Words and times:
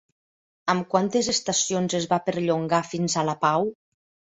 Amb 0.73 0.87
quantes 0.93 1.29
estacions 1.35 1.97
es 2.01 2.09
va 2.15 2.21
perllongar 2.31 2.83
fins 2.95 3.21
a 3.23 3.27
la 3.31 3.39
Pau? 3.47 3.71